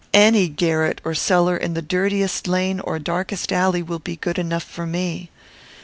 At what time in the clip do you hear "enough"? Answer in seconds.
4.39-4.63